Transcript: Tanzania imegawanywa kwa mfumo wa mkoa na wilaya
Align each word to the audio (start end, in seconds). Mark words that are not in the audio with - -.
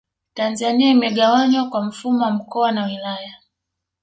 Tanzania 0.33 0.89
imegawanywa 0.89 1.69
kwa 1.69 1.83
mfumo 1.83 2.23
wa 2.25 2.31
mkoa 2.31 2.71
na 2.71 2.85
wilaya 2.85 3.35